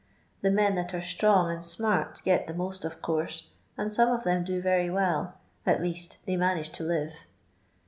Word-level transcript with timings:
Tho 0.41 0.49
men 0.49 0.73
that 0.73 0.95
are 0.95 0.97
tlrong 0.97 1.53
and 1.53 1.63
smart 1.63 2.23
get 2.25 2.47
the 2.47 2.55
most, 2.55 2.83
of 2.85 3.03
course, 3.03 3.49
and 3.77 3.93
some 3.93 4.09
of 4.09 4.23
them 4.23 4.43
do 4.43 4.59
very 4.59 4.89
well, 4.89 5.35
at 5.63 5.79
least 5.79 6.17
they 6.25 6.35
manage 6.37 6.71
to 6.71 6.83
live. 6.83 7.27